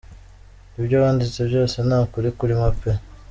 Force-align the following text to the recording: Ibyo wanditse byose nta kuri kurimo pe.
Ibyo 0.79 0.95
wanditse 1.03 1.39
byose 1.49 1.75
nta 1.87 1.99
kuri 2.11 2.27
kurimo 2.37 2.65
pe. 2.79 2.91